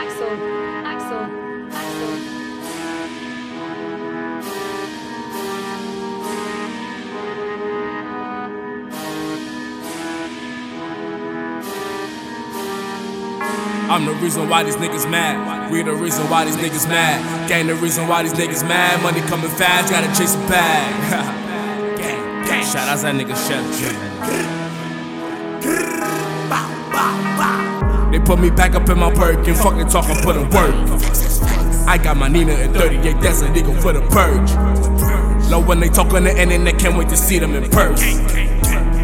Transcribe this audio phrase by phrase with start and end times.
[0.00, 0.32] Axel,
[0.86, 1.24] Axel,
[1.76, 2.40] Axel.
[13.90, 15.70] I'm the reason why these niggas mad.
[15.70, 17.46] We the reason why these niggas mad.
[17.46, 19.02] Gang the reason why these niggas mad.
[19.02, 21.98] Money coming fast, gotta chase a bag.
[21.98, 22.64] gang, gang.
[22.64, 24.60] Shout out that nigga Sheff
[28.10, 30.74] They put me back up in my perk and fucking talk and put in work.
[31.86, 34.50] I got my Nina at 38, that's a nigga for the purge.
[35.50, 38.26] Love when they talk on the internet, can't wait to see them in person.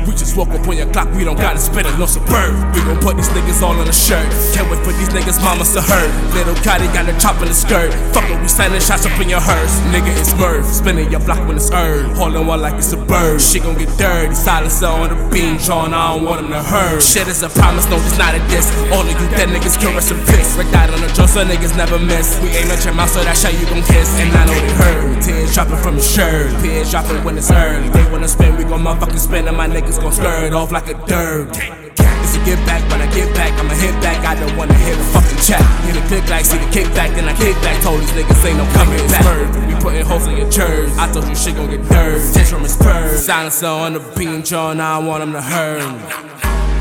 [0.06, 2.54] We just woke up on your clock, we don't gotta spend it, no suburb.
[2.74, 4.30] We gon' put these niggas all on the shirt.
[4.54, 6.06] Can't wait for these niggas' mamas to hurt.
[6.32, 7.90] Little Carty got a chop in the skirt.
[8.14, 9.74] Fuck it, we signing shots up in your hearse.
[9.90, 10.64] Nigga, it's Murph.
[10.64, 12.16] Spinning your block when it's earned.
[12.16, 13.42] Holding one like it's a bird.
[13.42, 14.34] Shit gon' get dirty.
[14.34, 17.02] Silencer on the beam, drawn, I don't want them to hurt.
[17.02, 18.70] Shit is a promise, no, it's not a diss.
[18.94, 20.54] All of you dead niggas kill rest in piss.
[20.54, 22.38] Rick died on the drum, so niggas never miss.
[22.38, 24.06] We aim at your mouth, so that shit you gon' kiss.
[24.22, 25.22] And I know they hurt.
[25.22, 26.54] Tears dropping from your shirt.
[26.62, 27.88] Tears dropping when it's early.
[27.90, 30.94] They wanna spin, we gon' motherfucking spin, and my niggas gon' skirt off like a
[31.06, 31.48] dirt.
[31.52, 34.24] It's a get back, when I get back, I'ma hit back.
[34.26, 35.62] I don't wanna hear the fucking chat.
[35.84, 37.82] Hear the click like, see the kickback, then I kick back.
[37.82, 39.24] Told these niggas ain't no coming back.
[39.68, 40.90] We putting holes in your church.
[40.98, 42.20] I told you shit gon' get dirt.
[42.34, 43.24] Tits from his purse.
[43.24, 44.80] Silencer on the beam, John.
[44.80, 45.82] I want him to hurt.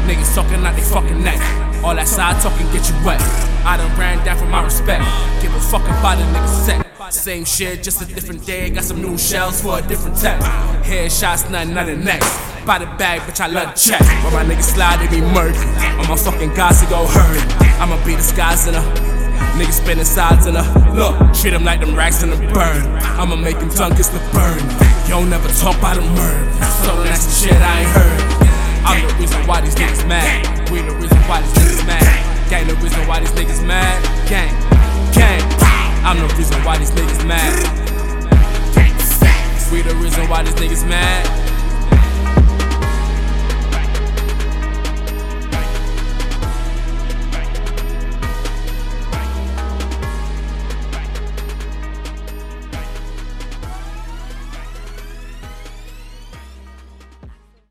[0.07, 1.39] Niggas talking out they fucking neck.
[1.83, 3.21] All that side talking get you wet.
[3.65, 5.03] I done ran down for my respect.
[5.41, 7.13] Give a fuck about a nigga set.
[7.13, 8.69] Same shit, just a different day.
[8.69, 10.39] Got some new shells for a different tech.
[10.83, 12.29] Headshots, nothing, nothing next.
[12.65, 14.01] By the bag, bitch, I love check.
[14.23, 15.57] When my niggas slide, they be murky.
[15.97, 17.39] On my fucking guys, to go hurry.
[17.81, 18.81] I'ma be disguised in a.
[19.57, 20.63] Niggas spinning sides in a.
[20.93, 22.85] Look, treat them like them racks in the burn.
[23.17, 24.59] I'ma make them dunk, it's the burn.
[25.05, 26.64] You don't never talk about the murder.
[36.65, 37.71] Reason why these niggas mad.
[39.71, 41.54] We the reason why these niggas mad.